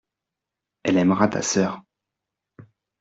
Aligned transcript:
Elle 0.81 0.97
aimera 0.97 1.27
ta 1.27 1.43
sœur. 1.43 1.83